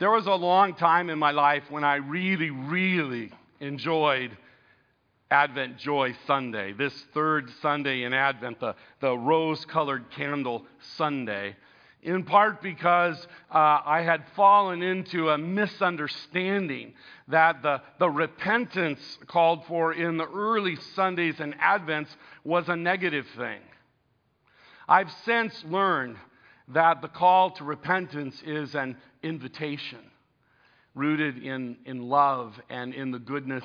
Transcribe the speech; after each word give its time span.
There 0.00 0.10
was 0.10 0.26
a 0.26 0.34
long 0.34 0.76
time 0.76 1.10
in 1.10 1.18
my 1.18 1.30
life 1.30 1.64
when 1.68 1.84
I 1.84 1.96
really, 1.96 2.48
really 2.48 3.30
enjoyed 3.60 4.34
Advent 5.30 5.76
Joy 5.76 6.14
Sunday, 6.26 6.72
this 6.72 6.94
third 7.12 7.50
Sunday 7.60 8.04
in 8.04 8.14
Advent, 8.14 8.60
the, 8.60 8.76
the 9.02 9.14
rose 9.14 9.62
colored 9.66 10.10
candle 10.10 10.64
Sunday, 10.96 11.54
in 12.02 12.24
part 12.24 12.62
because 12.62 13.18
uh, 13.50 13.80
I 13.84 14.00
had 14.00 14.24
fallen 14.34 14.82
into 14.82 15.28
a 15.28 15.36
misunderstanding 15.36 16.94
that 17.28 17.60
the, 17.60 17.82
the 17.98 18.08
repentance 18.08 19.18
called 19.26 19.66
for 19.66 19.92
in 19.92 20.16
the 20.16 20.26
early 20.26 20.76
Sundays 20.94 21.40
and 21.40 21.54
Advents 21.58 22.08
was 22.42 22.70
a 22.70 22.76
negative 22.76 23.26
thing. 23.36 23.60
I've 24.88 25.10
since 25.26 25.62
learned 25.68 26.16
that 26.72 27.02
the 27.02 27.08
call 27.08 27.50
to 27.52 27.64
repentance 27.64 28.42
is 28.46 28.74
an 28.74 28.96
invitation 29.22 29.98
rooted 30.94 31.42
in, 31.42 31.76
in 31.84 32.02
love 32.02 32.60
and 32.68 32.94
in 32.94 33.10
the 33.10 33.18
goodness 33.18 33.64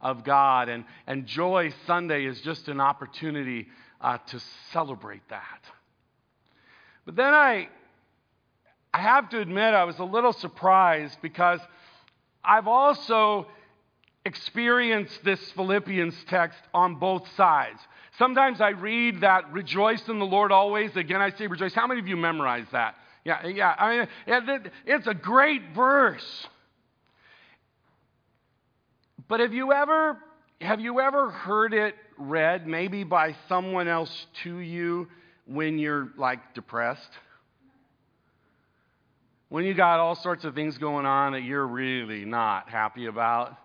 of 0.00 0.24
God. 0.24 0.68
And, 0.68 0.84
and 1.06 1.26
Joy 1.26 1.72
Sunday 1.86 2.24
is 2.24 2.40
just 2.40 2.68
an 2.68 2.80
opportunity 2.80 3.68
uh, 4.00 4.18
to 4.28 4.40
celebrate 4.72 5.22
that. 5.28 5.60
But 7.04 7.16
then 7.16 7.32
I, 7.32 7.68
I 8.92 9.00
have 9.00 9.28
to 9.30 9.40
admit, 9.40 9.74
I 9.74 9.84
was 9.84 9.98
a 9.98 10.04
little 10.04 10.32
surprised 10.32 11.18
because 11.22 11.60
I've 12.44 12.68
also 12.68 13.46
experienced 14.24 15.24
this 15.24 15.40
Philippians 15.52 16.14
text 16.28 16.58
on 16.72 16.96
both 16.96 17.26
sides. 17.36 17.80
Sometimes 18.18 18.60
I 18.60 18.70
read 18.70 19.22
that 19.22 19.52
rejoice 19.52 20.06
in 20.08 20.18
the 20.18 20.26
Lord 20.26 20.52
always. 20.52 20.94
Again, 20.96 21.22
I 21.22 21.30
say 21.30 21.46
rejoice. 21.46 21.72
How 21.72 21.86
many 21.86 22.00
of 22.00 22.06
you 22.06 22.16
memorize 22.16 22.66
that? 22.72 22.96
Yeah, 23.24 23.46
yeah. 23.46 23.74
I 23.78 23.98
mean, 23.98 24.70
it's 24.84 25.06
a 25.06 25.14
great 25.14 25.62
verse. 25.74 26.46
But 29.28 29.40
have 29.40 29.54
you 29.54 29.72
ever 29.72 30.18
have 30.60 30.80
you 30.80 31.00
ever 31.00 31.30
heard 31.30 31.74
it 31.74 31.94
read 32.18 32.66
maybe 32.66 33.02
by 33.02 33.34
someone 33.48 33.88
else 33.88 34.26
to 34.44 34.58
you 34.58 35.08
when 35.46 35.78
you're 35.78 36.10
like 36.16 36.54
depressed? 36.54 37.10
When 39.48 39.64
you 39.64 39.74
got 39.74 40.00
all 40.00 40.14
sorts 40.14 40.44
of 40.44 40.54
things 40.54 40.78
going 40.78 41.06
on 41.06 41.32
that 41.32 41.42
you're 41.42 41.66
really 41.66 42.24
not 42.24 42.68
happy 42.68 43.06
about. 43.06 43.56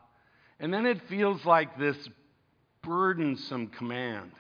And 0.60 0.74
then 0.74 0.86
it 0.86 1.02
feels 1.08 1.46
like 1.46 1.78
this 1.78 1.98
burdensome 2.88 3.68
command. 3.68 4.32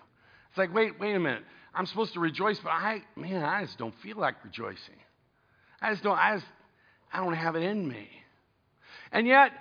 It's 0.49 0.57
like, 0.57 0.73
wait, 0.73 0.99
wait 0.99 1.15
a 1.15 1.19
minute. 1.19 1.43
I'm 1.75 1.85
supposed 1.85 2.13
to 2.13 2.19
rejoice, 2.19 2.57
but 2.59 2.69
I, 2.69 3.03
man, 3.15 3.43
I 3.43 3.65
just 3.65 3.77
don't 3.77 3.93
feel 4.01 4.17
like 4.17 4.43
rejoicing. 4.43 4.95
I 5.81 5.91
just 5.91 6.01
don't, 6.01 6.17
I 6.17 6.35
just, 6.35 6.47
I 7.13 7.23
don't 7.23 7.33
have 7.33 7.55
it 7.55 7.63
in 7.63 7.87
me. 7.87 8.07
And 9.11 9.27
yet, 9.27 9.51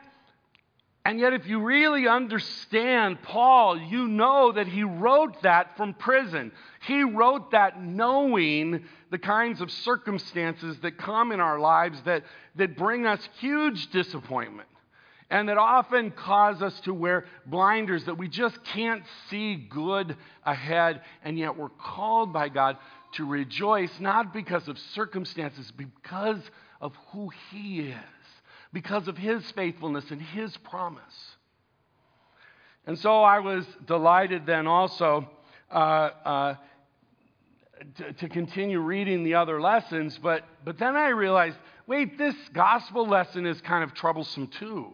and 1.04 1.20
yet, 1.20 1.34
if 1.34 1.46
you 1.46 1.60
really 1.60 2.08
understand 2.08 3.22
Paul, 3.22 3.78
you 3.78 4.08
know 4.08 4.52
that 4.52 4.66
he 4.66 4.82
wrote 4.82 5.42
that 5.42 5.76
from 5.76 5.94
prison. 5.94 6.50
He 6.86 7.02
wrote 7.02 7.52
that 7.52 7.80
knowing 7.80 8.84
the 9.10 9.18
kinds 9.18 9.60
of 9.60 9.70
circumstances 9.70 10.78
that 10.82 10.98
come 10.98 11.30
in 11.32 11.38
our 11.38 11.60
lives 11.60 12.00
that, 12.06 12.24
that 12.56 12.76
bring 12.76 13.06
us 13.06 13.20
huge 13.38 13.90
disappointment 13.90 14.68
and 15.30 15.48
that 15.48 15.58
often 15.58 16.10
cause 16.10 16.62
us 16.62 16.78
to 16.80 16.94
wear 16.94 17.24
blinders 17.46 18.04
that 18.04 18.16
we 18.16 18.28
just 18.28 18.62
can't 18.64 19.02
see 19.28 19.56
good 19.56 20.16
ahead. 20.44 21.02
And 21.24 21.38
yet, 21.38 21.56
we're 21.56 21.68
called 21.68 22.32
by 22.32 22.48
God 22.48 22.76
to 23.14 23.26
rejoice, 23.26 23.90
not 23.98 24.32
because 24.32 24.68
of 24.68 24.78
circumstances, 24.78 25.72
because 25.76 26.40
of 26.80 26.94
who 27.12 27.30
He 27.50 27.80
is 27.80 27.96
because 28.76 29.08
of 29.08 29.16
his 29.16 29.50
faithfulness 29.52 30.04
and 30.10 30.20
his 30.20 30.54
promise. 30.58 31.02
And 32.86 32.98
so 32.98 33.22
I 33.22 33.38
was 33.38 33.64
delighted 33.86 34.44
then 34.44 34.66
also 34.66 35.30
uh, 35.70 35.74
uh, 35.74 36.54
to, 37.96 38.12
to 38.12 38.28
continue 38.28 38.80
reading 38.80 39.24
the 39.24 39.36
other 39.36 39.62
lessons, 39.62 40.18
but, 40.22 40.44
but 40.62 40.78
then 40.78 40.94
I 40.94 41.08
realized 41.08 41.56
wait, 41.86 42.18
this 42.18 42.34
gospel 42.52 43.08
lesson 43.08 43.46
is 43.46 43.58
kind 43.62 43.82
of 43.82 43.94
troublesome 43.94 44.48
too. 44.48 44.92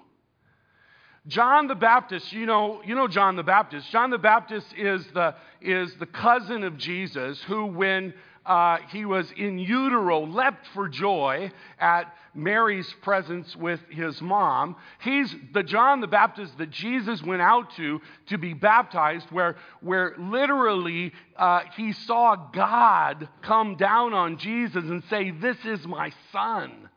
John 1.28 1.68
the 1.68 1.76
Baptist, 1.76 2.32
you 2.32 2.46
know, 2.46 2.82
you 2.84 2.96
know 2.96 3.06
John 3.06 3.36
the 3.36 3.44
Baptist. 3.44 3.90
John 3.90 4.10
the 4.10 4.18
Baptist 4.18 4.66
is 4.76 5.06
the, 5.14 5.34
is 5.60 5.94
the 6.00 6.06
cousin 6.06 6.64
of 6.64 6.76
Jesus 6.76 7.40
who, 7.44 7.66
when 7.66 8.12
uh, 8.44 8.78
he 8.90 9.04
was 9.04 9.30
in 9.36 9.58
utero, 9.58 10.24
leapt 10.24 10.66
for 10.74 10.88
joy 10.88 11.52
at 11.78 12.12
Mary's 12.34 12.92
presence 13.02 13.54
with 13.54 13.78
his 13.88 14.20
mom. 14.20 14.74
He's 15.00 15.32
the 15.54 15.62
John 15.62 16.00
the 16.00 16.08
Baptist 16.08 16.58
that 16.58 16.70
Jesus 16.70 17.22
went 17.22 17.42
out 17.42 17.72
to 17.76 18.00
to 18.26 18.38
be 18.38 18.52
baptized, 18.52 19.26
where, 19.30 19.56
where 19.80 20.14
literally 20.18 21.12
uh, 21.36 21.60
he 21.76 21.92
saw 21.92 22.34
God 22.52 23.28
come 23.42 23.76
down 23.76 24.12
on 24.12 24.38
Jesus 24.38 24.82
and 24.82 25.04
say, 25.04 25.30
This 25.30 25.58
is 25.64 25.86
my 25.86 26.10
son. 26.32 26.88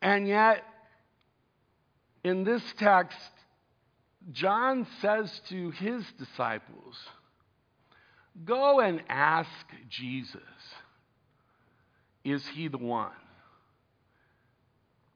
And 0.00 0.28
yet, 0.28 0.62
in 2.28 2.44
this 2.44 2.62
text, 2.76 3.18
John 4.32 4.86
says 5.00 5.40
to 5.48 5.70
his 5.70 6.04
disciples, 6.18 6.96
Go 8.44 8.80
and 8.80 9.02
ask 9.08 9.50
Jesus, 9.88 10.40
is 12.24 12.46
he 12.46 12.68
the 12.68 12.78
one? 12.78 13.10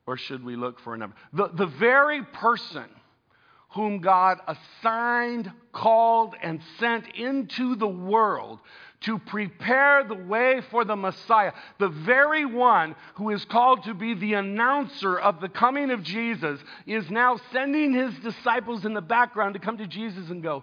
Or 0.06 0.16
should 0.16 0.44
we 0.44 0.56
look 0.56 0.80
for 0.80 0.94
another? 0.94 1.12
The, 1.32 1.48
the 1.48 1.66
very 1.66 2.24
person 2.24 2.88
whom 3.74 4.00
God 4.00 4.38
assigned, 4.46 5.50
called, 5.72 6.34
and 6.42 6.60
sent 6.78 7.06
into 7.14 7.74
the 7.76 7.88
world 7.88 8.60
to 9.02 9.18
prepare 9.18 10.04
the 10.04 10.14
way 10.14 10.60
for 10.70 10.84
the 10.84 10.94
Messiah, 10.94 11.52
the 11.78 11.88
very 11.88 12.44
one 12.44 12.94
who 13.14 13.30
is 13.30 13.44
called 13.46 13.82
to 13.84 13.94
be 13.94 14.14
the 14.14 14.34
announcer 14.34 15.18
of 15.18 15.40
the 15.40 15.48
coming 15.48 15.90
of 15.90 16.02
Jesus, 16.02 16.60
is 16.86 17.10
now 17.10 17.40
sending 17.52 17.92
his 17.92 18.14
disciples 18.18 18.84
in 18.84 18.94
the 18.94 19.00
background 19.00 19.54
to 19.54 19.60
come 19.60 19.78
to 19.78 19.86
Jesus 19.86 20.30
and 20.30 20.42
go, 20.42 20.62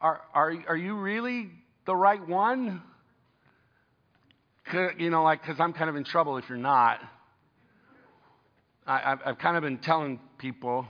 are, 0.00 0.20
are, 0.34 0.54
are 0.68 0.76
you 0.76 0.96
really 0.96 1.50
the 1.86 1.94
right 1.94 2.26
one? 2.26 2.82
You 4.98 5.10
know, 5.10 5.22
like, 5.22 5.42
because 5.42 5.58
I'm 5.58 5.72
kind 5.72 5.90
of 5.90 5.96
in 5.96 6.04
trouble 6.04 6.36
if 6.38 6.48
you're 6.48 6.58
not. 6.58 7.00
I, 8.86 9.16
have 9.24 9.38
kind 9.38 9.56
of 9.56 9.62
been 9.62 9.78
telling 9.78 10.18
people. 10.38 10.86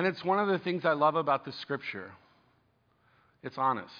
And 0.00 0.06
it's 0.06 0.24
one 0.24 0.38
of 0.38 0.48
the 0.48 0.58
things 0.58 0.86
I 0.86 0.94
love 0.94 1.14
about 1.14 1.44
the 1.44 1.52
scripture. 1.52 2.10
It's 3.42 3.58
honest. 3.58 3.92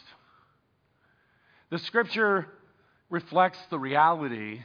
The 1.69 1.79
scripture 1.79 2.47
reflects 3.11 3.59
the 3.69 3.79
reality 3.79 4.63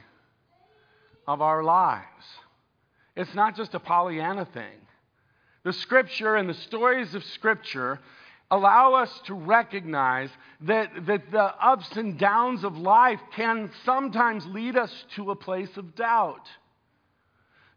of 1.28 1.42
our 1.42 1.62
lives. 1.62 2.24
It's 3.14 3.34
not 3.34 3.54
just 3.54 3.74
a 3.74 3.78
Pollyanna 3.78 4.46
thing. 4.46 4.78
The 5.62 5.74
scripture 5.74 6.36
and 6.36 6.48
the 6.48 6.54
stories 6.54 7.14
of 7.14 7.22
scripture 7.22 8.00
allow 8.50 8.94
us 8.94 9.10
to 9.26 9.34
recognize 9.34 10.30
that, 10.62 10.90
that 11.04 11.30
the 11.30 11.42
ups 11.42 11.98
and 11.98 12.18
downs 12.18 12.64
of 12.64 12.78
life 12.78 13.20
can 13.34 13.70
sometimes 13.84 14.46
lead 14.46 14.78
us 14.78 15.04
to 15.16 15.32
a 15.32 15.36
place 15.36 15.76
of 15.76 15.94
doubt. 15.96 16.48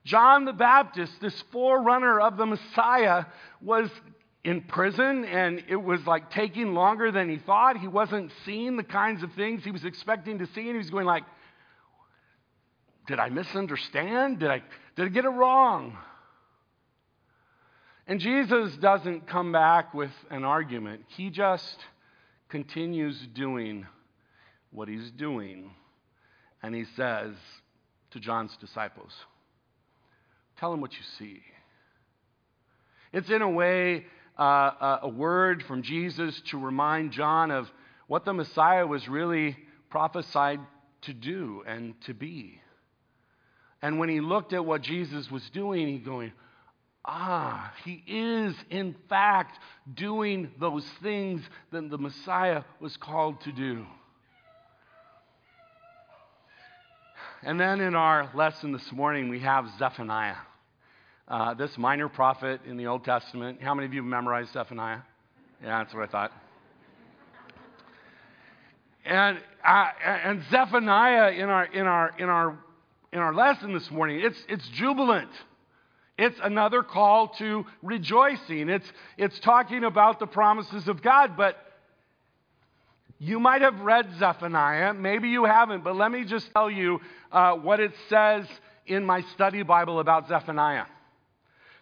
John 0.05 0.45
the 0.45 0.53
Baptist, 0.53 1.13
this 1.21 1.43
forerunner 1.51 2.19
of 2.19 2.37
the 2.37 2.45
Messiah, 2.45 3.25
was 3.61 3.89
in 4.43 4.61
prison 4.61 5.25
and 5.25 5.63
it 5.67 5.75
was 5.75 6.05
like 6.07 6.31
taking 6.31 6.73
longer 6.73 7.11
than 7.11 7.29
he 7.29 7.37
thought. 7.37 7.77
He 7.77 7.87
wasn't 7.87 8.31
seeing 8.45 8.77
the 8.77 8.83
kinds 8.83 9.23
of 9.23 9.33
things 9.33 9.63
he 9.63 9.71
was 9.71 9.85
expecting 9.85 10.39
to 10.39 10.45
see, 10.47 10.61
and 10.61 10.71
he 10.71 10.77
was 10.77 10.89
going 10.89 11.05
like, 11.05 11.23
Did 13.07 13.19
I 13.19 13.29
misunderstand? 13.29 14.39
Did 14.39 14.49
I, 14.49 14.63
did 14.95 15.05
I 15.05 15.09
get 15.09 15.25
it 15.25 15.29
wrong? 15.29 15.97
And 18.07 18.19
Jesus 18.19 18.75
doesn't 18.77 19.27
come 19.27 19.51
back 19.51 19.93
with 19.93 20.11
an 20.31 20.43
argument, 20.43 21.05
he 21.09 21.29
just 21.29 21.77
continues 22.47 23.19
doing 23.33 23.85
what 24.71 24.87
he's 24.87 25.11
doing. 25.11 25.71
And 26.63 26.73
he 26.73 26.85
says 26.95 27.35
to 28.11 28.19
John's 28.19 28.57
disciples, 28.57 29.13
Tell 30.59 30.73
him 30.73 30.81
what 30.81 30.91
you 30.93 31.03
see. 31.17 31.41
It's 33.13 33.29
in 33.29 33.41
a 33.41 33.49
way 33.49 34.05
uh, 34.37 34.99
a 35.03 35.07
word 35.07 35.63
from 35.63 35.83
Jesus 35.83 36.41
to 36.47 36.57
remind 36.57 37.13
John 37.13 37.49
of 37.49 37.69
what 38.07 38.25
the 38.25 38.33
Messiah 38.33 38.85
was 38.85 39.07
really 39.07 39.57
prophesied 39.89 40.59
to 41.03 41.13
do 41.13 41.63
and 41.65 41.99
to 42.01 42.13
be. 42.13 42.61
And 43.81 43.99
when 43.99 44.09
he 44.09 44.19
looked 44.19 44.51
at 44.51 44.65
what 44.65 44.81
Jesus 44.81 45.31
was 45.31 45.49
doing, 45.51 45.87
he 45.87 45.97
going, 45.97 46.33
Ah, 47.05 47.73
he 47.85 48.03
is, 48.05 48.53
in 48.69 48.95
fact, 49.07 49.57
doing 49.93 50.51
those 50.59 50.85
things 51.01 51.41
that 51.71 51.89
the 51.89 51.97
Messiah 51.97 52.63
was 52.81 52.97
called 52.97 53.39
to 53.41 53.53
do. 53.53 53.85
And 57.41 57.57
then 57.57 57.79
in 57.79 57.95
our 57.95 58.29
lesson 58.35 58.73
this 58.73 58.91
morning, 58.91 59.29
we 59.29 59.39
have 59.39 59.65
Zephaniah, 59.77 60.35
uh, 61.25 61.53
this 61.53 61.77
minor 61.77 62.09
prophet 62.09 62.59
in 62.65 62.75
the 62.75 62.87
Old 62.87 63.05
Testament. 63.05 63.61
How 63.61 63.73
many 63.73 63.85
of 63.85 63.93
you 63.93 64.01
have 64.01 64.09
memorized 64.09 64.51
Zephaniah? 64.51 64.99
Yeah, 65.63 65.81
that's 65.81 65.93
what 65.93 66.03
I 66.03 66.11
thought. 66.11 66.31
And, 69.05 69.39
uh, 69.65 69.87
and 70.03 70.43
Zephaniah 70.51 71.31
in 71.31 71.47
our, 71.47 71.65
in, 71.67 71.87
our, 71.87 72.13
in, 72.19 72.27
our, 72.27 72.57
in 73.13 73.19
our 73.19 73.33
lesson 73.33 73.73
this 73.73 73.89
morning, 73.89 74.19
it's, 74.19 74.43
it's 74.49 74.67
jubilant. 74.73 75.31
It's 76.17 76.37
another 76.43 76.83
call 76.83 77.29
to 77.37 77.65
rejoicing. 77.81 78.67
It's, 78.67 78.91
it's 79.17 79.39
talking 79.39 79.85
about 79.85 80.19
the 80.19 80.27
promises 80.27 80.89
of 80.89 81.01
God, 81.01 81.37
but 81.37 81.55
you 83.19 83.39
might 83.39 83.61
have 83.61 83.79
read 83.81 84.07
Zephaniah. 84.17 84.93
Maybe 84.93 85.29
you 85.29 85.45
haven't, 85.45 85.83
but 85.83 85.95
let 85.95 86.11
me 86.11 86.23
just 86.23 86.51
tell 86.53 86.71
you 86.71 86.99
uh, 87.31 87.53
what 87.53 87.79
it 87.79 87.91
says 88.07 88.47
in 88.87 89.05
my 89.05 89.21
study 89.33 89.61
Bible 89.61 89.99
about 89.99 90.27
Zephaniah. 90.27 90.85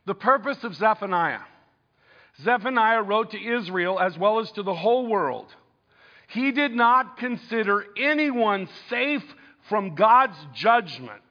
The 0.05 0.15
purpose 0.15 0.63
of 0.63 0.75
Zephaniah 0.75 1.41
Zephaniah 2.43 3.01
wrote 3.01 3.31
to 3.31 3.43
Israel 3.43 3.99
as 3.99 4.17
well 4.17 4.39
as 4.39 4.51
to 4.51 4.63
the 4.63 4.75
whole 4.75 5.07
world. 5.07 5.47
He 6.27 6.51
did 6.51 6.73
not 6.73 7.17
consider 7.17 7.85
anyone 7.97 8.67
safe 8.89 9.23
from 9.69 9.95
God's 9.95 10.37
judgment 10.53 11.23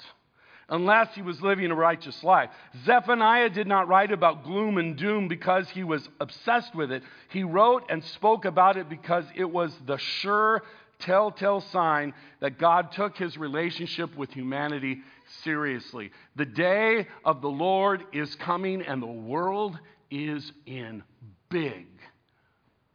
unless 0.69 1.15
he 1.15 1.23
was 1.23 1.41
living 1.41 1.71
a 1.71 1.75
righteous 1.75 2.23
life. 2.25 2.51
Zephaniah 2.85 3.51
did 3.51 3.67
not 3.67 3.89
write 3.89 4.11
about 4.11 4.45
gloom 4.45 4.79
and 4.79 4.97
doom 4.97 5.29
because 5.29 5.69
he 5.71 5.85
was 5.85 6.09
obsessed 6.21 6.75
with 6.75 6.91
it. 6.91 7.03
He 7.31 7.45
wrote 7.45 7.85
and 7.89 8.03
spoke 8.05 8.45
about 8.45 8.77
it 8.77 8.89
because 8.89 9.25
it 9.37 9.51
was 9.51 9.73
the 9.87 9.99
sure 9.99 10.63
telltale 10.99 11.61
sign 11.61 12.15
that 12.41 12.59
God 12.59 12.93
took 12.93 13.17
his 13.17 13.37
relationship 13.37 14.17
with 14.17 14.33
humanity 14.33 15.03
seriously. 15.45 16.11
The 16.37 16.47
day 16.47 17.07
of 17.25 17.43
the 17.43 17.49
Lord 17.49 18.05
is 18.13 18.35
coming, 18.37 18.83
and 18.83 19.03
the 19.03 19.07
world 19.07 19.79
is 20.11 20.51
in 20.67 21.03
big, 21.49 21.87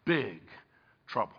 big 0.06 0.42
trouble. 1.08 1.36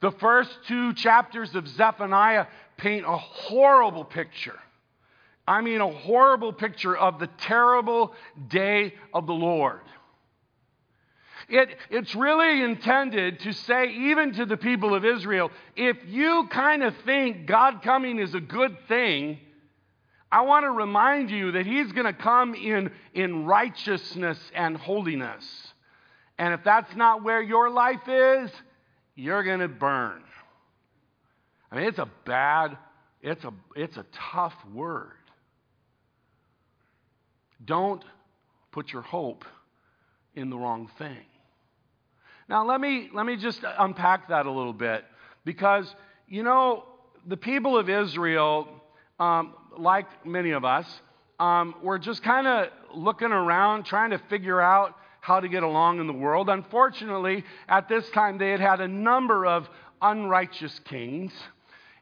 The 0.00 0.12
first 0.12 0.50
two 0.66 0.94
chapters 0.94 1.54
of 1.54 1.68
Zephaniah 1.68 2.46
paint 2.82 3.06
a 3.06 3.16
horrible 3.16 4.04
picture. 4.04 4.58
I 5.46 5.60
mean, 5.60 5.80
a 5.80 5.90
horrible 5.90 6.52
picture 6.52 6.96
of 6.96 7.20
the 7.20 7.28
terrible 7.38 8.12
day 8.48 8.94
of 9.14 9.26
the 9.26 9.32
Lord. 9.32 9.80
It, 11.48 11.76
it's 11.90 12.14
really 12.14 12.62
intended 12.62 13.40
to 13.40 13.52
say, 13.52 13.88
even 13.88 14.32
to 14.34 14.46
the 14.46 14.56
people 14.56 14.94
of 14.94 15.04
Israel, 15.04 15.50
if 15.76 15.96
you 16.06 16.48
kind 16.50 16.82
of 16.82 16.94
think 17.04 17.46
God 17.46 17.82
coming 17.82 18.18
is 18.18 18.34
a 18.34 18.40
good 18.40 18.76
thing, 18.88 19.38
I 20.30 20.42
want 20.42 20.64
to 20.64 20.70
remind 20.70 21.30
you 21.30 21.52
that 21.52 21.66
He's 21.66 21.92
going 21.92 22.06
to 22.06 22.12
come 22.12 22.54
in, 22.54 22.90
in 23.14 23.44
righteousness 23.44 24.38
and 24.54 24.76
holiness. 24.76 25.44
And 26.38 26.52
if 26.54 26.64
that's 26.64 26.96
not 26.96 27.22
where 27.22 27.42
your 27.42 27.70
life 27.70 28.08
is, 28.08 28.50
you're 29.14 29.44
going 29.44 29.60
to 29.60 29.68
burn. 29.68 30.22
I 31.72 31.76
mean, 31.76 31.84
it's 31.84 31.98
a 31.98 32.08
bad, 32.26 32.76
it's 33.22 33.44
a, 33.44 33.52
it's 33.74 33.96
a 33.96 34.04
tough 34.12 34.54
word. 34.74 35.12
Don't 37.64 38.04
put 38.72 38.92
your 38.92 39.00
hope 39.00 39.46
in 40.34 40.50
the 40.50 40.58
wrong 40.58 40.90
thing. 40.98 41.24
Now, 42.48 42.66
let 42.66 42.78
me, 42.78 43.08
let 43.14 43.24
me 43.24 43.36
just 43.36 43.60
unpack 43.78 44.28
that 44.28 44.44
a 44.44 44.50
little 44.50 44.74
bit 44.74 45.04
because, 45.46 45.94
you 46.28 46.42
know, 46.42 46.84
the 47.26 47.38
people 47.38 47.78
of 47.78 47.88
Israel, 47.88 48.68
um, 49.18 49.54
like 49.78 50.26
many 50.26 50.50
of 50.50 50.66
us, 50.66 50.86
um, 51.40 51.74
were 51.82 51.98
just 51.98 52.22
kind 52.22 52.46
of 52.46 52.68
looking 52.94 53.32
around, 53.32 53.84
trying 53.84 54.10
to 54.10 54.18
figure 54.28 54.60
out 54.60 54.94
how 55.20 55.40
to 55.40 55.48
get 55.48 55.62
along 55.62 56.00
in 56.00 56.06
the 56.06 56.12
world. 56.12 56.50
Unfortunately, 56.50 57.44
at 57.68 57.88
this 57.88 58.08
time, 58.10 58.36
they 58.36 58.50
had 58.50 58.60
had 58.60 58.80
a 58.80 58.88
number 58.88 59.46
of 59.46 59.68
unrighteous 60.02 60.80
kings. 60.84 61.32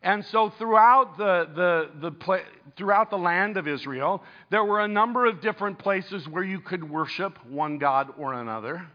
And 0.03 0.25
so 0.27 0.51
throughout 0.59 1.19
the, 1.19 1.47
the, 1.55 2.11
the, 2.11 2.43
throughout 2.77 3.11
the 3.11 3.19
land 3.19 3.59
of 3.59 3.69
Israel, 3.69 4.23
there 4.51 4.65
were 4.65 4.81
a 4.81 4.89
number 4.89 5.27
of 5.27 5.43
different 5.43 5.79
places 5.79 6.27
where 6.27 6.43
you 6.43 6.61
could 6.61 6.89
worship 6.89 7.39
one 7.47 7.79
God 7.79 8.09
or 8.19 8.33
another. 8.33 8.87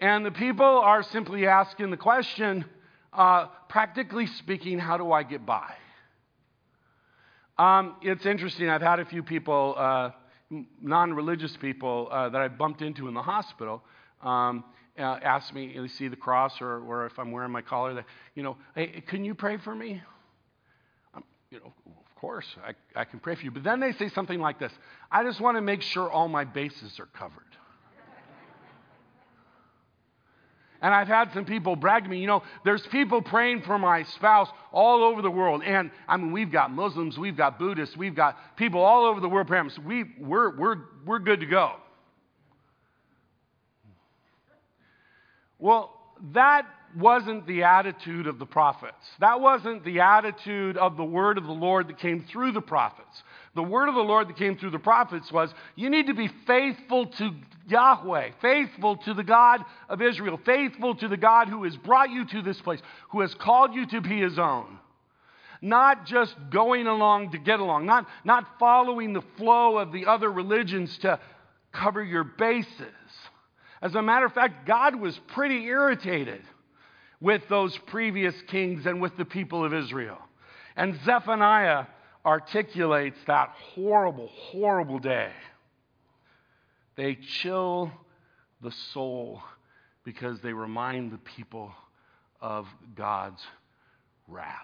And 0.00 0.26
the 0.26 0.32
people 0.32 0.66
are 0.66 1.04
simply 1.04 1.46
asking 1.46 1.90
the 1.90 1.96
question 1.96 2.64
uh, 3.12 3.46
practically 3.68 4.26
speaking, 4.26 4.80
how 4.80 4.96
do 4.96 5.12
I 5.12 5.22
get 5.22 5.46
by? 5.46 5.72
Um, 7.56 7.94
it's 8.02 8.26
interesting. 8.26 8.68
I've 8.68 8.82
had 8.82 8.98
a 8.98 9.04
few 9.04 9.22
people, 9.22 9.76
uh, 9.78 10.10
non 10.82 11.14
religious 11.14 11.56
people, 11.56 12.08
uh, 12.10 12.28
that 12.30 12.40
I've 12.40 12.58
bumped 12.58 12.82
into 12.82 13.06
in 13.06 13.14
the 13.14 13.22
hospital. 13.22 13.84
Um, 14.22 14.64
uh, 14.98 15.02
ask 15.22 15.52
me, 15.52 15.72
you 15.74 15.88
see 15.88 16.08
the 16.08 16.16
cross, 16.16 16.60
or, 16.60 16.80
or 16.80 17.06
if 17.06 17.18
I'm 17.18 17.32
wearing 17.32 17.50
my 17.50 17.62
collar, 17.62 17.94
that, 17.94 18.04
you 18.34 18.42
know, 18.42 18.56
hey, 18.74 19.02
can 19.06 19.24
you 19.24 19.34
pray 19.34 19.56
for 19.58 19.74
me? 19.74 20.00
Um, 21.14 21.24
you 21.50 21.58
know, 21.58 21.72
of 21.86 22.14
course, 22.20 22.46
I, 22.64 23.00
I 23.00 23.04
can 23.04 23.18
pray 23.18 23.34
for 23.34 23.42
you. 23.42 23.50
But 23.50 23.64
then 23.64 23.80
they 23.80 23.92
say 23.92 24.08
something 24.08 24.40
like 24.40 24.58
this 24.58 24.72
I 25.10 25.24
just 25.24 25.40
want 25.40 25.56
to 25.56 25.62
make 25.62 25.82
sure 25.82 26.10
all 26.10 26.28
my 26.28 26.44
bases 26.44 26.98
are 27.00 27.06
covered. 27.06 27.44
And 30.84 30.92
I've 30.92 31.08
had 31.08 31.32
some 31.32 31.46
people 31.46 31.76
brag 31.76 32.04
to 32.04 32.10
me, 32.10 32.18
you 32.18 32.26
know, 32.26 32.42
there's 32.62 32.86
people 32.88 33.22
praying 33.22 33.62
for 33.62 33.78
my 33.78 34.02
spouse 34.02 34.50
all 34.70 35.02
over 35.02 35.22
the 35.22 35.30
world. 35.30 35.62
And 35.64 35.90
I 36.06 36.18
mean, 36.18 36.30
we've 36.30 36.52
got 36.52 36.70
Muslims, 36.70 37.16
we've 37.16 37.38
got 37.38 37.58
Buddhists, 37.58 37.96
we've 37.96 38.14
got 38.14 38.36
people 38.56 38.82
all 38.82 39.06
over 39.06 39.18
the 39.18 39.28
world 39.28 39.46
praying. 39.46 39.70
So 39.70 39.80
we, 39.80 40.04
we're, 40.20 40.54
we're, 40.54 40.76
we're 41.06 41.20
good 41.20 41.40
to 41.40 41.46
go. 41.46 41.76
Well, 45.64 45.94
that 46.34 46.66
wasn't 46.94 47.46
the 47.46 47.62
attitude 47.62 48.26
of 48.26 48.38
the 48.38 48.44
prophets. 48.44 49.02
That 49.20 49.40
wasn't 49.40 49.82
the 49.82 50.00
attitude 50.00 50.76
of 50.76 50.98
the 50.98 51.04
word 51.04 51.38
of 51.38 51.44
the 51.44 51.52
Lord 51.52 51.88
that 51.88 51.98
came 51.98 52.22
through 52.30 52.52
the 52.52 52.60
prophets. 52.60 53.22
The 53.54 53.62
word 53.62 53.88
of 53.88 53.94
the 53.94 54.02
Lord 54.02 54.28
that 54.28 54.36
came 54.36 54.58
through 54.58 54.72
the 54.72 54.78
prophets 54.78 55.32
was 55.32 55.54
you 55.74 55.88
need 55.88 56.08
to 56.08 56.12
be 56.12 56.28
faithful 56.46 57.06
to 57.06 57.30
Yahweh, 57.66 58.32
faithful 58.42 58.98
to 58.98 59.14
the 59.14 59.24
God 59.24 59.64
of 59.88 60.02
Israel, 60.02 60.38
faithful 60.44 60.96
to 60.96 61.08
the 61.08 61.16
God 61.16 61.48
who 61.48 61.64
has 61.64 61.78
brought 61.78 62.10
you 62.10 62.26
to 62.26 62.42
this 62.42 62.60
place, 62.60 62.82
who 63.08 63.22
has 63.22 63.34
called 63.34 63.74
you 63.74 63.86
to 63.86 64.02
be 64.02 64.20
his 64.20 64.38
own. 64.38 64.66
Not 65.62 66.04
just 66.04 66.34
going 66.50 66.86
along 66.86 67.30
to 67.30 67.38
get 67.38 67.58
along, 67.58 67.86
not, 67.86 68.06
not 68.22 68.58
following 68.58 69.14
the 69.14 69.24
flow 69.38 69.78
of 69.78 69.92
the 69.92 70.04
other 70.04 70.30
religions 70.30 70.98
to 70.98 71.18
cover 71.72 72.04
your 72.04 72.24
bases. 72.24 72.92
As 73.84 73.94
a 73.94 74.00
matter 74.00 74.24
of 74.24 74.32
fact, 74.32 74.66
God 74.66 74.96
was 74.96 75.20
pretty 75.28 75.66
irritated 75.66 76.40
with 77.20 77.42
those 77.50 77.76
previous 77.76 78.34
kings 78.48 78.86
and 78.86 78.98
with 78.98 79.14
the 79.18 79.26
people 79.26 79.62
of 79.62 79.74
Israel. 79.74 80.16
And 80.74 80.98
Zephaniah 81.04 81.84
articulates 82.24 83.18
that 83.26 83.50
horrible, 83.50 84.28
horrible 84.28 84.98
day. 84.98 85.30
They 86.96 87.16
chill 87.42 87.92
the 88.62 88.72
soul 88.94 89.42
because 90.02 90.40
they 90.40 90.54
remind 90.54 91.12
the 91.12 91.18
people 91.18 91.70
of 92.40 92.66
God's 92.94 93.42
wrath. 94.26 94.56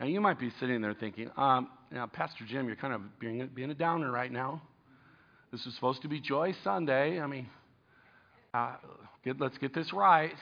Now, 0.00 0.06
you 0.06 0.22
might 0.22 0.38
be 0.38 0.50
sitting 0.58 0.80
there 0.80 0.94
thinking, 0.94 1.30
um, 1.36 1.68
now, 1.92 2.06
Pastor 2.06 2.46
Jim, 2.46 2.66
you're 2.66 2.76
kind 2.76 2.94
of 2.94 3.18
being, 3.18 3.46
being 3.54 3.70
a 3.70 3.74
downer 3.74 4.10
right 4.10 4.32
now. 4.32 4.62
This 5.54 5.66
is 5.66 5.74
supposed 5.76 6.02
to 6.02 6.08
be 6.08 6.18
Joy 6.18 6.52
Sunday. 6.64 7.20
I 7.20 7.28
mean, 7.28 7.46
uh, 8.52 8.72
get, 9.24 9.40
let's 9.40 9.56
get 9.56 9.72
this 9.72 9.92
right. 9.92 10.34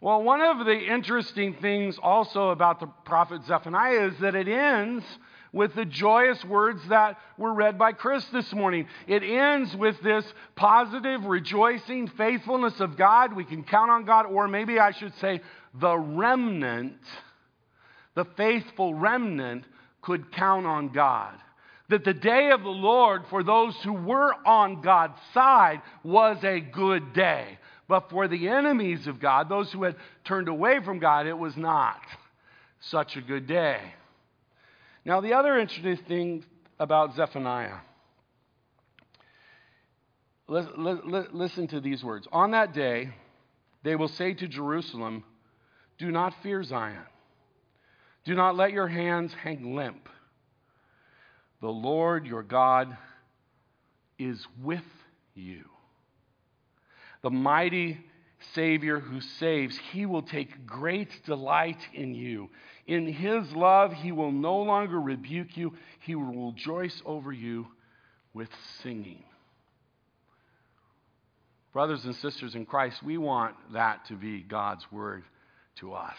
Well, 0.00 0.22
one 0.22 0.40
of 0.40 0.64
the 0.64 0.78
interesting 0.78 1.54
things 1.54 1.98
also 2.00 2.50
about 2.50 2.78
the 2.78 2.86
prophet 3.04 3.42
Zephaniah 3.44 4.10
is 4.10 4.18
that 4.20 4.36
it 4.36 4.46
ends 4.46 5.04
with 5.52 5.74
the 5.74 5.84
joyous 5.84 6.44
words 6.44 6.82
that 6.88 7.18
were 7.36 7.52
read 7.52 7.80
by 7.80 7.90
Chris 7.90 8.24
this 8.26 8.52
morning. 8.52 8.86
It 9.08 9.24
ends 9.24 9.74
with 9.74 10.00
this 10.02 10.24
positive, 10.54 11.24
rejoicing 11.24 12.06
faithfulness 12.16 12.78
of 12.78 12.96
God. 12.96 13.32
We 13.32 13.44
can 13.44 13.64
count 13.64 13.90
on 13.90 14.04
God, 14.04 14.26
or 14.26 14.46
maybe 14.46 14.78
I 14.78 14.92
should 14.92 15.16
say, 15.16 15.40
the 15.74 15.98
remnant, 15.98 16.94
the 18.14 18.24
faithful 18.36 18.94
remnant, 18.94 19.64
could 20.00 20.30
count 20.30 20.64
on 20.64 20.90
God 20.90 21.34
that 21.88 22.04
the 22.04 22.14
day 22.14 22.50
of 22.50 22.62
the 22.62 22.68
Lord 22.68 23.22
for 23.28 23.42
those 23.42 23.76
who 23.82 23.92
were 23.92 24.34
on 24.46 24.80
God's 24.82 25.18
side 25.34 25.82
was 26.02 26.42
a 26.44 26.60
good 26.60 27.12
day. 27.12 27.58
But 27.88 28.10
for 28.10 28.28
the 28.28 28.48
enemies 28.48 29.06
of 29.06 29.20
God, 29.20 29.48
those 29.48 29.70
who 29.72 29.82
had 29.82 29.96
turned 30.24 30.48
away 30.48 30.82
from 30.84 30.98
God, 30.98 31.26
it 31.26 31.36
was 31.36 31.56
not 31.56 32.00
such 32.80 33.16
a 33.16 33.20
good 33.20 33.46
day. 33.46 33.80
Now, 35.04 35.20
the 35.20 35.34
other 35.34 35.58
interesting 35.58 35.96
thing 36.06 36.44
about 36.78 37.14
Zephaniah 37.16 37.78
listen 40.48 41.68
to 41.68 41.80
these 41.80 42.04
words. 42.04 42.26
On 42.32 42.50
that 42.50 42.74
day, 42.74 43.10
they 43.82 43.96
will 43.96 44.08
say 44.08 44.34
to 44.34 44.48
Jerusalem, 44.48 45.24
Do 45.98 46.10
not 46.10 46.34
fear 46.42 46.62
Zion. 46.62 47.06
Do 48.24 48.34
not 48.34 48.56
let 48.56 48.72
your 48.72 48.88
hands 48.88 49.32
hang 49.42 49.74
limp. 49.74 50.08
The 51.62 51.68
Lord 51.68 52.26
your 52.26 52.42
God 52.42 52.94
is 54.18 54.44
with 54.60 54.82
you. 55.34 55.62
The 57.22 57.30
mighty 57.30 58.00
Savior 58.54 58.98
who 58.98 59.20
saves, 59.20 59.78
he 59.92 60.04
will 60.04 60.22
take 60.22 60.66
great 60.66 61.24
delight 61.24 61.78
in 61.94 62.16
you. 62.16 62.50
In 62.88 63.06
his 63.06 63.52
love, 63.52 63.92
he 63.92 64.10
will 64.10 64.32
no 64.32 64.58
longer 64.58 65.00
rebuke 65.00 65.56
you, 65.56 65.74
he 66.00 66.16
will 66.16 66.50
rejoice 66.50 67.00
over 67.06 67.32
you 67.32 67.68
with 68.34 68.48
singing. 68.82 69.22
Brothers 71.72 72.04
and 72.04 72.16
sisters 72.16 72.56
in 72.56 72.66
Christ, 72.66 73.04
we 73.04 73.18
want 73.18 73.54
that 73.72 74.04
to 74.06 74.14
be 74.14 74.42
God's 74.42 74.84
word 74.90 75.22
to 75.76 75.94
us. 75.94 76.16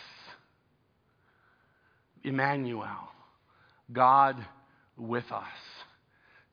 Emmanuel, 2.23 3.09
God 3.91 4.37
with 4.97 5.31
us, 5.31 5.47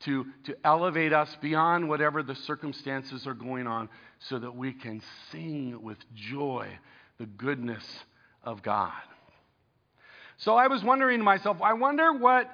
to, 0.00 0.26
to 0.44 0.56
elevate 0.64 1.12
us 1.12 1.36
beyond 1.40 1.88
whatever 1.88 2.22
the 2.22 2.34
circumstances 2.34 3.26
are 3.26 3.34
going 3.34 3.66
on 3.66 3.88
so 4.18 4.38
that 4.38 4.54
we 4.54 4.72
can 4.72 5.02
sing 5.30 5.82
with 5.82 5.98
joy 6.14 6.68
the 7.18 7.26
goodness 7.26 7.84
of 8.42 8.62
God. 8.62 8.92
So 10.38 10.56
I 10.56 10.68
was 10.68 10.82
wondering 10.82 11.18
to 11.18 11.24
myself, 11.24 11.58
I 11.60 11.74
wonder 11.74 12.14
what 12.14 12.50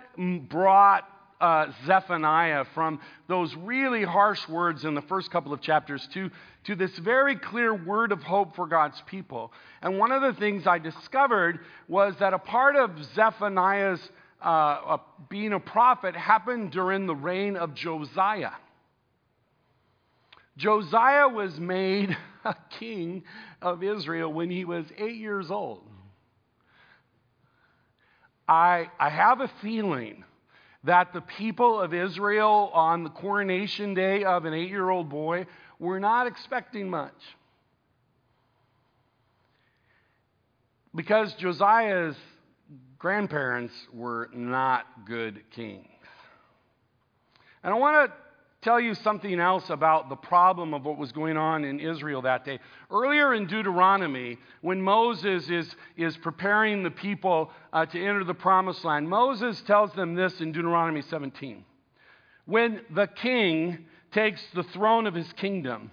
brought 0.48 1.08
uh, 1.40 1.66
Zephaniah 1.86 2.64
from 2.74 3.00
those 3.28 3.54
really 3.54 4.02
harsh 4.02 4.48
words 4.48 4.84
in 4.84 4.94
the 4.94 5.02
first 5.02 5.30
couple 5.30 5.52
of 5.52 5.60
chapters 5.60 6.08
to, 6.14 6.30
to 6.64 6.74
this 6.74 6.96
very 6.98 7.36
clear 7.36 7.74
word 7.74 8.10
of 8.10 8.22
hope 8.22 8.56
for 8.56 8.66
God's 8.66 9.00
people. 9.06 9.52
And 9.82 9.98
one 9.98 10.12
of 10.12 10.22
the 10.22 10.32
things 10.32 10.66
I 10.66 10.78
discovered 10.78 11.60
was 11.88 12.14
that 12.18 12.32
a 12.32 12.38
part 12.38 12.76
of 12.76 12.90
Zephaniah's 13.14 14.00
uh, 14.46 14.48
uh, 14.48 14.98
being 15.28 15.52
a 15.52 15.58
prophet 15.58 16.14
happened 16.14 16.70
during 16.70 17.08
the 17.08 17.14
reign 17.16 17.56
of 17.56 17.74
Josiah. 17.74 18.52
Josiah 20.56 21.28
was 21.28 21.58
made 21.58 22.16
a 22.44 22.54
king 22.78 23.24
of 23.60 23.82
Israel 23.82 24.32
when 24.32 24.48
he 24.48 24.64
was 24.64 24.86
eight 24.98 25.16
years 25.16 25.50
old. 25.50 25.82
I, 28.48 28.88
I 29.00 29.10
have 29.10 29.40
a 29.40 29.50
feeling 29.60 30.22
that 30.84 31.12
the 31.12 31.22
people 31.22 31.80
of 31.80 31.92
Israel 31.92 32.70
on 32.72 33.02
the 33.02 33.10
coronation 33.10 33.94
day 33.94 34.22
of 34.22 34.44
an 34.44 34.54
eight 34.54 34.68
year 34.68 34.88
old 34.88 35.08
boy 35.08 35.46
were 35.80 35.98
not 35.98 36.28
expecting 36.28 36.88
much. 36.88 37.20
Because 40.94 41.34
Josiah's 41.34 42.14
grandparents 42.98 43.74
were 43.92 44.30
not 44.32 44.86
good 45.06 45.42
kings. 45.50 45.86
And 47.62 47.74
I 47.74 47.76
want 47.78 48.10
to 48.10 48.16
tell 48.62 48.80
you 48.80 48.94
something 48.94 49.38
else 49.38 49.70
about 49.70 50.08
the 50.08 50.16
problem 50.16 50.74
of 50.74 50.84
what 50.84 50.98
was 50.98 51.12
going 51.12 51.36
on 51.36 51.64
in 51.64 51.78
Israel 51.78 52.22
that 52.22 52.44
day. 52.44 52.58
Earlier 52.90 53.34
in 53.34 53.46
Deuteronomy, 53.46 54.38
when 54.60 54.80
Moses 54.80 55.48
is, 55.48 55.76
is 55.96 56.16
preparing 56.16 56.82
the 56.82 56.90
people 56.90 57.50
uh, 57.72 57.86
to 57.86 58.04
enter 58.04 58.24
the 58.24 58.34
promised 58.34 58.84
land, 58.84 59.08
Moses 59.08 59.60
tells 59.62 59.92
them 59.92 60.14
this 60.14 60.40
in 60.40 60.52
Deuteronomy 60.52 61.02
17. 61.02 61.64
When 62.46 62.80
the 62.94 63.06
king 63.06 63.86
takes 64.12 64.40
the 64.54 64.62
throne 64.62 65.06
of 65.06 65.14
his 65.14 65.32
kingdom, 65.34 65.90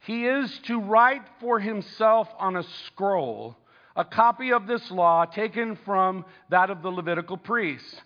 he 0.00 0.26
is 0.26 0.58
to 0.66 0.78
write 0.78 1.22
for 1.40 1.58
himself 1.58 2.28
on 2.38 2.56
a 2.56 2.62
scroll 2.86 3.56
a 3.96 4.04
copy 4.04 4.52
of 4.52 4.66
this 4.66 4.90
law 4.90 5.24
taken 5.24 5.76
from 5.84 6.24
that 6.50 6.70
of 6.70 6.82
the 6.82 6.90
Levitical 6.90 7.36
priests. 7.36 7.96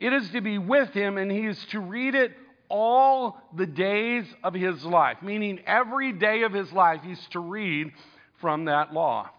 It 0.00 0.12
is 0.12 0.28
to 0.30 0.40
be 0.40 0.58
with 0.58 0.90
him, 0.90 1.16
and 1.16 1.30
he 1.30 1.46
is 1.46 1.64
to 1.66 1.80
read 1.80 2.14
it 2.14 2.32
all 2.68 3.38
the 3.56 3.66
days 3.66 4.26
of 4.42 4.52
his 4.52 4.84
life, 4.84 5.18
meaning 5.22 5.60
every 5.66 6.12
day 6.12 6.42
of 6.42 6.52
his 6.52 6.72
life, 6.72 7.00
he's 7.04 7.24
to 7.28 7.38
read 7.40 7.92
from 8.40 8.64
that 8.64 8.92
law, 8.92 9.30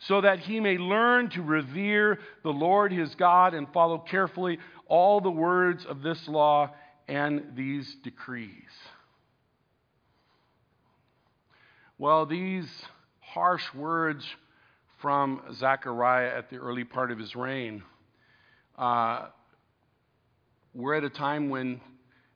so 0.00 0.20
that 0.20 0.40
he 0.40 0.58
may 0.58 0.76
learn 0.78 1.30
to 1.30 1.42
revere 1.42 2.18
the 2.42 2.52
Lord 2.52 2.92
his 2.92 3.14
God 3.14 3.54
and 3.54 3.72
follow 3.72 3.98
carefully 3.98 4.58
all 4.88 5.20
the 5.20 5.30
words 5.30 5.86
of 5.86 6.02
this 6.02 6.28
law 6.28 6.70
and 7.06 7.52
these 7.54 7.96
decrees. 8.02 8.50
Well, 11.98 12.26
these 12.26 12.68
harsh 13.20 13.72
words 13.74 14.26
from 15.02 15.42
Zechariah 15.52 16.38
at 16.38 16.48
the 16.48 16.56
early 16.56 16.84
part 16.84 17.10
of 17.10 17.18
his 17.18 17.34
reign 17.34 17.82
uh, 18.78 19.26
were 20.72 20.94
at 20.94 21.04
a 21.04 21.10
time 21.10 21.50
when 21.50 21.80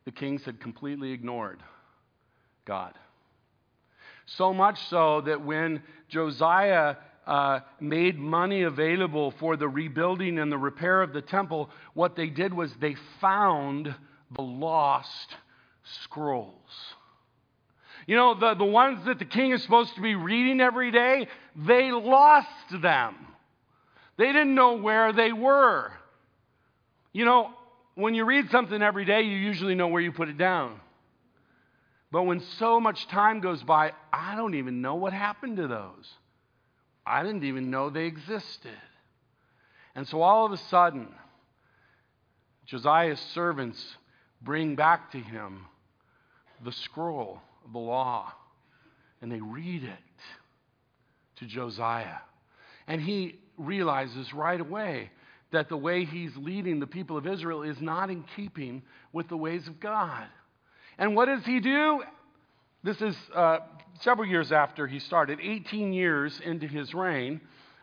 the 0.04 0.11
kings 0.11 0.44
had 0.44 0.61
completely 0.61 1.12
ignored 1.12 1.62
God. 2.66 2.92
So 4.26 4.52
much 4.52 4.78
so 4.90 5.23
that 5.23 5.44
when 5.44 5.82
Josiah 6.08 6.96
uh, 7.26 7.61
made 7.80 8.18
money 8.18 8.62
available 8.62 9.32
for 9.38 9.56
the 9.56 9.68
rebuilding 9.68 10.38
and 10.38 10.50
the 10.50 10.58
repair 10.58 11.00
of 11.02 11.12
the 11.12 11.23
temple, 11.23 11.70
what 11.94 12.16
they 12.16 12.28
did 12.28 12.52
was 12.52 12.70
they 12.80 12.96
found 13.20 13.94
the 14.35 14.42
lost 14.42 15.37
scrolls. 16.02 16.52
You 18.06 18.14
know, 18.14 18.38
the, 18.38 18.54
the 18.54 18.64
ones 18.64 19.04
that 19.06 19.18
the 19.18 19.25
king 19.25 19.50
is 19.50 19.62
supposed 19.62 19.94
to 19.96 20.00
be 20.00 20.14
reading 20.14 20.60
every 20.60 20.92
day, 20.92 21.26
they 21.56 21.90
lost 21.90 22.48
them. 22.80 23.16
They 24.16 24.26
didn't 24.26 24.54
know 24.54 24.75
where 24.75 25.12
they 25.12 25.32
were. 25.32 25.92
You 27.12 27.25
know, 27.25 27.50
when 27.96 28.14
you 28.14 28.25
read 28.25 28.50
something 28.50 28.80
every 28.80 29.04
day, 29.04 29.22
you 29.22 29.36
usually 29.36 29.75
know 29.75 29.88
where 29.88 30.02
you 30.02 30.12
put 30.12 30.28
it 30.28 30.38
down. 30.38 30.80
But 32.12 32.22
when 32.22 32.40
so 32.58 32.78
much 32.78 33.08
time 33.08 33.40
goes 33.40 33.62
by, 33.62 33.92
I 34.12 34.36
don't 34.36 34.54
even 34.54 34.80
know 34.80 34.94
what 34.94 35.12
happened 35.12 35.56
to 35.56 35.66
those. 35.66 36.08
I 37.04 37.22
didn't 37.22 37.44
even 37.44 37.70
know 37.70 37.90
they 37.90 38.04
existed. 38.04 38.78
And 39.94 40.06
so 40.06 40.22
all 40.22 40.46
of 40.46 40.52
a 40.52 40.56
sudden, 40.56 41.08
Josiah's 42.66 43.20
servants 43.34 43.82
bring 44.40 44.76
back 44.76 45.12
to 45.12 45.18
him 45.18 45.66
the 46.64 46.72
scroll 46.72 47.40
of 47.66 47.73
the 47.73 47.78
law, 47.78 48.32
and 49.20 49.30
they 49.30 49.40
read 49.40 49.82
it 49.82 49.90
to 51.37 51.46
Josiah. 51.46 52.18
And 52.87 53.00
he 53.00 53.40
realizes 53.58 54.32
right 54.32 54.61
away 54.61 55.11
that 55.50 55.68
the 55.68 55.76
way 55.76 56.04
he's 56.04 56.37
leading 56.37 56.80
the 56.80 56.87
people 56.87 57.16
of 57.16 57.26
Israel 57.26 57.62
is 57.62 57.80
not 57.80 58.11
in 58.11 58.25
keeping 58.37 58.82
with 59.12 59.28
the 59.28 59.37
ways 59.37 59.66
of 59.66 59.80
God. 59.80 60.26
And 60.99 61.14
what 61.16 61.26
does 61.26 61.44
he 61.44 61.61
do? 61.61 62.02
This 62.82 63.00
is 63.00 63.16
uh, 63.35 63.58
several 64.00 64.28
years 64.28 64.52
after 64.52 64.87
he 64.87 65.00
started, 65.00 65.40
18 65.42 65.92
years 65.92 66.40
into 66.44 66.66
his 66.66 66.94
reign. 66.94 67.40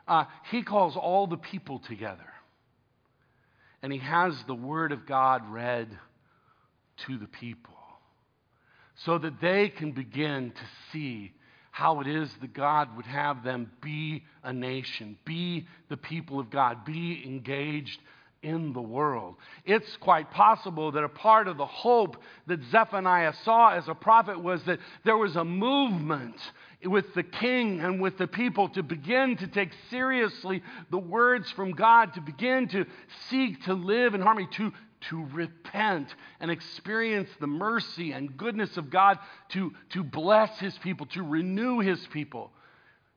Uh, 0.07 0.25
he 0.49 0.63
calls 0.63 0.95
all 0.95 1.27
the 1.27 1.37
people 1.37 1.79
together. 1.79 2.19
And 3.81 3.91
he 3.91 3.99
has 3.99 4.33
the 4.47 4.55
word 4.55 4.93
of 4.93 5.05
God 5.05 5.49
read 5.49 5.89
to 7.07 7.17
the 7.17 7.27
people 7.27 7.73
so 9.05 9.17
that 9.17 9.41
they 9.41 9.69
can 9.69 9.91
begin 9.91 10.51
to 10.51 10.61
see 10.91 11.33
how 11.71 11.99
it 12.01 12.07
is 12.07 12.29
that 12.41 12.53
God 12.53 12.95
would 12.95 13.05
have 13.05 13.43
them 13.43 13.71
be 13.81 14.23
a 14.43 14.53
nation, 14.53 15.17
be 15.25 15.67
the 15.89 15.97
people 15.97 16.39
of 16.39 16.49
God, 16.49 16.85
be 16.85 17.23
engaged 17.25 17.99
in 18.43 18.73
the 18.73 18.81
world. 18.81 19.35
It's 19.65 19.97
quite 19.97 20.29
possible 20.29 20.91
that 20.91 21.03
a 21.03 21.09
part 21.09 21.47
of 21.47 21.57
the 21.57 21.65
hope 21.65 22.17
that 22.45 22.59
Zephaniah 22.69 23.33
saw 23.43 23.69
as 23.69 23.87
a 23.87 23.95
prophet 23.95 24.39
was 24.39 24.61
that 24.65 24.79
there 25.03 25.17
was 25.17 25.35
a 25.35 25.43
movement 25.43 26.35
with 26.85 27.13
the 27.15 27.23
king 27.23 27.79
and 27.79 28.01
with 28.01 28.17
the 28.17 28.27
people 28.27 28.69
to 28.69 28.83
begin 28.83 29.37
to 29.37 29.47
take 29.47 29.71
seriously 29.89 30.61
the 30.91 30.97
words 30.97 31.49
from 31.51 31.71
God, 31.71 32.13
to 32.13 32.21
begin 32.21 32.67
to 32.69 32.85
seek 33.29 33.63
to 33.63 33.73
live 33.73 34.13
in 34.13 34.21
harmony, 34.21 34.47
to 34.53 34.71
to 35.09 35.25
repent 35.33 36.13
and 36.39 36.51
experience 36.51 37.29
the 37.39 37.47
mercy 37.47 38.11
and 38.11 38.35
goodness 38.37 38.77
of 38.77 38.89
God, 38.89 39.19
to, 39.49 39.73
to 39.89 40.03
bless 40.03 40.57
his 40.59 40.77
people, 40.79 41.05
to 41.07 41.23
renew 41.23 41.79
his 41.79 42.05
people. 42.07 42.51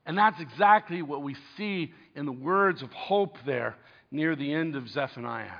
And 0.05 0.17
that's 0.17 0.41
exactly 0.41 1.03
what 1.03 1.23
we 1.23 1.37
see 1.57 1.93
in 2.15 2.27
the 2.27 2.33
words 2.33 2.83
of 2.83 2.93
hope 2.93 3.37
there 3.45 3.77
near 4.11 4.37
the 4.37 4.53
end 4.53 4.77
of 4.77 4.89
Zephaniah. 4.89 5.51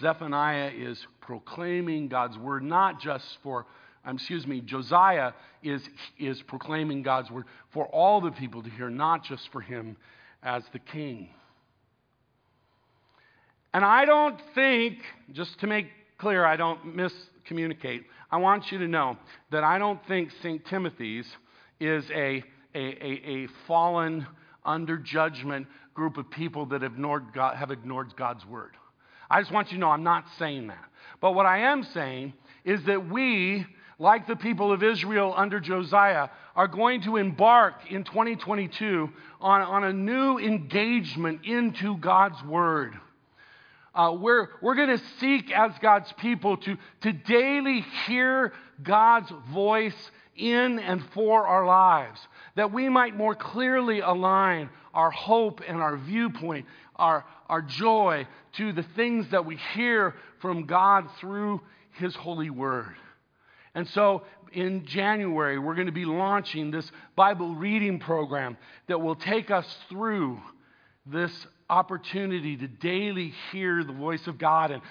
Zephaniah 0.00 0.70
is 0.74 1.04
proclaiming 1.20 2.08
God's 2.08 2.38
word, 2.38 2.62
not 2.62 3.00
just 3.00 3.38
for, 3.42 3.66
um, 4.04 4.16
excuse 4.16 4.46
me, 4.46 4.60
Josiah 4.60 5.32
is, 5.62 5.82
is 6.18 6.40
proclaiming 6.42 7.02
God's 7.02 7.30
word 7.30 7.46
for 7.70 7.86
all 7.86 8.20
the 8.20 8.30
people 8.30 8.62
to 8.62 8.70
hear, 8.70 8.88
not 8.88 9.24
just 9.24 9.50
for 9.50 9.60
him 9.60 9.96
as 10.42 10.62
the 10.72 10.78
king. 10.78 11.30
And 13.72 13.84
I 13.84 14.04
don't 14.04 14.40
think, 14.54 14.98
just 15.32 15.58
to 15.60 15.66
make 15.66 15.86
clear, 16.18 16.44
I 16.44 16.56
don't 16.56 16.96
miscommunicate. 16.96 18.04
I 18.30 18.36
want 18.38 18.72
you 18.72 18.78
to 18.78 18.88
know 18.88 19.16
that 19.50 19.64
I 19.64 19.78
don't 19.78 20.04
think 20.06 20.30
St. 20.42 20.64
Timothy's 20.66 21.26
is 21.78 22.04
a, 22.10 22.42
a, 22.74 22.78
a, 22.78 23.44
a 23.44 23.46
fallen 23.66 24.26
under 24.64 24.96
judgment 24.96 25.66
group 25.94 26.16
of 26.16 26.30
people 26.30 26.66
that 26.66 26.82
have 26.82 26.92
ignored, 26.92 27.32
God, 27.32 27.56
have 27.56 27.70
ignored 27.70 28.14
God's 28.16 28.44
word. 28.44 28.76
I 29.30 29.40
just 29.40 29.52
want 29.52 29.70
you 29.70 29.76
to 29.76 29.80
know 29.80 29.90
I'm 29.90 30.02
not 30.02 30.24
saying 30.38 30.68
that. 30.68 30.84
But 31.20 31.32
what 31.32 31.46
I 31.46 31.58
am 31.58 31.84
saying 31.84 32.32
is 32.64 32.82
that 32.84 33.08
we, 33.08 33.66
like 33.98 34.26
the 34.26 34.36
people 34.36 34.72
of 34.72 34.82
Israel 34.82 35.32
under 35.36 35.60
Josiah, 35.60 36.28
are 36.56 36.68
going 36.68 37.02
to 37.02 37.16
embark 37.16 37.74
in 37.90 38.04
2022 38.04 39.08
on, 39.40 39.62
on 39.62 39.84
a 39.84 39.92
new 39.92 40.38
engagement 40.38 41.44
into 41.44 41.96
God's 41.98 42.42
word. 42.44 42.98
Uh, 43.94 44.16
we're 44.18 44.48
we're 44.62 44.76
going 44.76 44.96
to 44.96 45.04
seek 45.18 45.50
as 45.50 45.72
God's 45.80 46.12
people 46.14 46.56
to, 46.58 46.76
to 47.02 47.12
daily 47.12 47.84
hear 48.06 48.52
God's 48.82 49.32
voice 49.52 50.10
in 50.36 50.78
and 50.78 51.04
for 51.12 51.46
our 51.46 51.66
lives, 51.66 52.20
that 52.56 52.72
we 52.72 52.88
might 52.88 53.16
more 53.16 53.34
clearly 53.34 54.00
align 54.00 54.70
our 54.94 55.10
hope 55.10 55.60
and 55.66 55.78
our 55.78 55.96
viewpoint, 55.96 56.66
our, 56.96 57.24
our 57.48 57.62
joy 57.62 58.26
to 58.56 58.72
the 58.72 58.84
things 58.96 59.26
that 59.30 59.44
we 59.44 59.56
hear 59.74 60.14
from 60.40 60.66
God 60.66 61.08
through 61.20 61.60
His 61.92 62.14
holy 62.14 62.50
word. 62.50 62.94
And 63.74 63.86
so 63.88 64.22
in 64.52 64.84
January, 64.86 65.58
we're 65.58 65.74
going 65.74 65.86
to 65.86 65.92
be 65.92 66.04
launching 66.04 66.70
this 66.70 66.90
Bible 67.14 67.54
reading 67.54 68.00
program 68.00 68.56
that 68.88 69.00
will 69.00 69.14
take 69.14 69.50
us 69.50 69.66
through 69.88 70.40
this 71.06 71.32
opportunity 71.70 72.56
to 72.56 72.66
daily 72.66 73.32
hear 73.52 73.84
the 73.84 73.92
voice 73.92 74.26
of 74.26 74.36
God. 74.36 74.72
And 74.72 74.82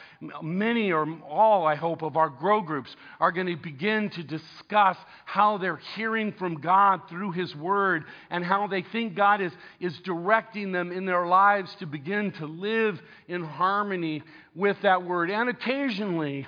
many 0.42 0.92
or 0.92 1.06
all, 1.28 1.68
I 1.68 1.76
hope, 1.76 2.02
of 2.02 2.16
our 2.16 2.30
grow 2.30 2.62
groups 2.62 2.96
are 3.20 3.32
going 3.32 3.48
to 3.48 3.58
begin 3.58 4.10
to 4.12 4.24
discuss 4.24 4.98
how 5.26 5.58
they're 5.58 5.82
hearing 5.96 6.32
from 6.40 6.62
God 6.62 7.02
through 7.10 7.34
His 7.34 7.54
Word 7.56 8.06
and 8.30 8.44
how 8.44 8.68
they 8.68 8.82
think 8.82 9.16
God 9.16 9.42
is, 9.42 9.52
is 9.80 10.00
directing 10.00 10.72
them 10.72 10.92
in 10.92 11.06
their 11.06 11.28
lives 11.28 11.76
to 11.80 11.86
begin 11.86 12.32
to 12.34 12.46
live 12.46 13.00
in 13.28 13.44
harmony 13.44 14.24
with 14.56 14.78
that 14.82 15.04
Word. 15.04 15.30
And 15.30 15.50
occasionally 15.50 16.48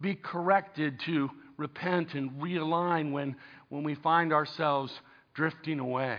be 0.00 0.14
corrected 0.14 1.00
to 1.06 1.28
repent 1.56 2.14
and 2.14 2.30
realign 2.40 3.12
when, 3.12 3.36
when 3.68 3.82
we 3.82 3.94
find 3.96 4.32
ourselves 4.32 4.92
drifting 5.34 5.80
away. 5.80 6.18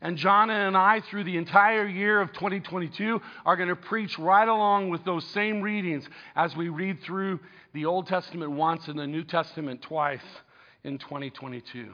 And 0.00 0.16
John 0.16 0.50
and 0.50 0.76
I, 0.76 1.00
through 1.00 1.24
the 1.24 1.36
entire 1.36 1.86
year 1.86 2.20
of 2.20 2.32
2022, 2.34 3.20
are 3.44 3.56
going 3.56 3.68
to 3.68 3.76
preach 3.76 4.18
right 4.18 4.46
along 4.46 4.90
with 4.90 5.04
those 5.04 5.24
same 5.28 5.62
readings 5.62 6.06
as 6.34 6.54
we 6.54 6.68
read 6.68 7.02
through 7.02 7.40
the 7.72 7.86
Old 7.86 8.06
Testament 8.06 8.50
once 8.52 8.88
and 8.88 8.98
the 8.98 9.06
New 9.06 9.24
Testament 9.24 9.82
twice 9.82 10.20
in 10.84 10.98
2022. 10.98 11.92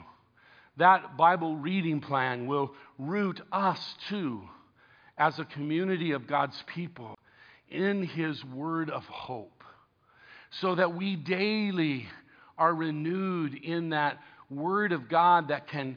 That 0.78 1.16
Bible 1.16 1.56
reading 1.56 2.00
plan 2.00 2.46
will 2.46 2.72
root 2.98 3.40
us 3.52 3.94
too, 4.08 4.42
as 5.18 5.38
a 5.38 5.44
community 5.44 6.12
of 6.12 6.26
God's 6.26 6.60
people, 6.66 7.18
in 7.70 8.02
His 8.02 8.44
word 8.44 8.90
of 8.90 9.04
hope, 9.04 9.62
so 10.50 10.74
that 10.74 10.94
we 10.94 11.16
daily 11.16 12.08
are 12.58 12.74
renewed 12.74 13.54
in 13.54 13.90
that 13.90 14.18
word 14.50 14.92
of 14.92 15.08
God 15.08 15.48
that 15.48 15.68
can 15.68 15.96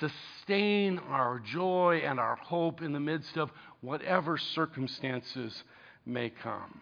sustain 0.00 0.98
our 0.98 1.38
joy 1.40 2.02
and 2.04 2.18
our 2.18 2.36
hope 2.36 2.82
in 2.82 2.92
the 2.92 3.00
midst 3.00 3.36
of 3.36 3.50
whatever 3.80 4.36
circumstances 4.38 5.62
may 6.06 6.30
come. 6.30 6.80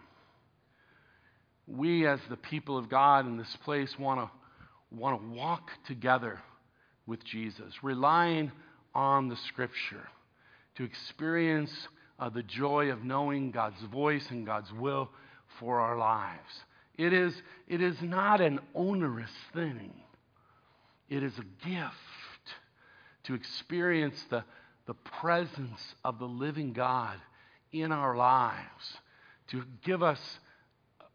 We, 1.67 2.05
as 2.07 2.19
the 2.29 2.37
people 2.37 2.77
of 2.77 2.89
God 2.89 3.25
in 3.25 3.37
this 3.37 3.57
place, 3.63 3.97
want 3.97 4.19
to 4.19 4.29
want 4.91 5.19
to 5.19 5.27
walk 5.35 5.71
together 5.87 6.39
with 7.07 7.23
Jesus, 7.23 7.73
relying 7.81 8.51
on 8.93 9.27
the 9.27 9.35
Scripture 9.35 10.07
to 10.75 10.83
experience 10.83 11.71
uh, 12.19 12.29
the 12.29 12.43
joy 12.43 12.91
of 12.91 13.03
knowing 13.03 13.51
God's 13.51 13.81
voice 13.91 14.25
and 14.29 14.45
God's 14.45 14.71
will 14.71 15.09
for 15.59 15.79
our 15.79 15.97
lives. 15.97 16.63
It 16.97 17.11
is, 17.11 17.33
it 17.67 17.81
is 17.81 17.95
not 18.01 18.39
an 18.39 18.59
onerous 18.75 19.31
thing, 19.53 19.93
it 21.09 21.23
is 21.23 21.33
a 21.37 21.67
gift 21.67 21.95
to 23.23 23.33
experience 23.33 24.23
the, 24.29 24.43
the 24.85 24.93
presence 24.93 25.95
of 26.03 26.19
the 26.19 26.27
living 26.27 26.73
God 26.73 27.17
in 27.71 27.91
our 27.91 28.15
lives, 28.15 28.97
to 29.47 29.63
give 29.83 30.03
us 30.03 30.39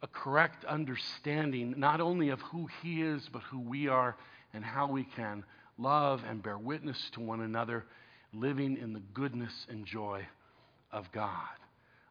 a 0.03 0.07
correct 0.07 0.65
understanding 0.65 1.75
not 1.77 2.01
only 2.01 2.31
of 2.31 2.41
who 2.41 2.69
He 2.83 3.03
is, 3.03 3.29
but 3.33 3.43
who 3.43 3.61
we 3.61 3.89
are 3.89 4.17
and 4.55 4.65
how 4.65 4.87
we 4.89 5.05
can 5.05 5.45
love 5.77 6.23
and 6.29 6.43
bear 6.43 6.59
witness 6.59 7.11
to 7.13 7.21
one 7.21 7.41
another, 7.41 7.85
living 8.33 8.77
in 8.77 8.93
the 8.93 9.03
goodness 9.15 9.67
and 9.69 9.87
joy 9.87 10.27
of 10.93 11.11
God. 11.13 11.33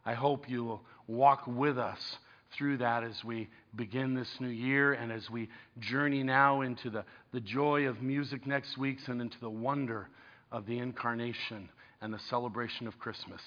I 0.04 0.14
hope 0.14 0.48
you 0.48 0.64
will 0.64 0.82
walk 1.06 1.46
with 1.46 1.78
us 1.78 2.18
through 2.56 2.78
that 2.78 3.04
as 3.04 3.22
we 3.24 3.48
begin 3.76 4.14
this 4.14 4.28
new 4.40 4.48
year 4.48 4.94
and 4.94 5.12
as 5.12 5.28
we 5.30 5.48
journey 5.78 6.22
now 6.22 6.62
into 6.62 6.90
the, 6.90 7.04
the 7.32 7.40
joy 7.40 7.86
of 7.86 8.02
music 8.02 8.46
next 8.46 8.78
week 8.78 8.98
and 9.06 9.20
into 9.20 9.38
the 9.40 9.50
wonder 9.50 10.08
of 10.50 10.66
the 10.66 10.78
incarnation 10.78 11.68
and 12.00 12.12
the 12.12 12.20
celebration 12.30 12.86
of 12.86 12.98
Christmas 12.98 13.40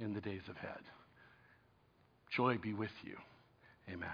in 0.00 0.12
the 0.12 0.20
days 0.20 0.42
ahead. 0.48 0.80
Joy 2.30 2.58
be 2.58 2.74
with 2.74 2.90
you. 3.04 3.16
Amen. 3.92 4.08